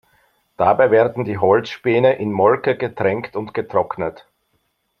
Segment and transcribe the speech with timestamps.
[0.57, 4.27] Dabei werden die Holzspäne in Molke getränkt und getrocknet.